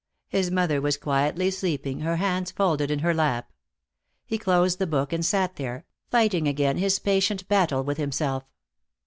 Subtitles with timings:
[0.29, 3.51] His mother was quietly sleeping, her hands folded in her lap.
[4.25, 8.43] He closed the book and sat there, fighting again his patient battle with himself.